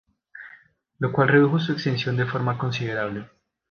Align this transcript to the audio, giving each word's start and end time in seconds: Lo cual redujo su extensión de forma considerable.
Lo 0.97 1.11
cual 1.11 1.27
redujo 1.27 1.59
su 1.59 1.73
extensión 1.73 2.17
de 2.17 2.25
forma 2.25 2.57
considerable. 2.57 3.29